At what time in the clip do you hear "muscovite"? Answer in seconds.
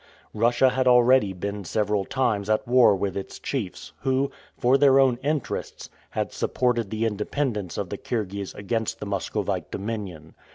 9.05-9.69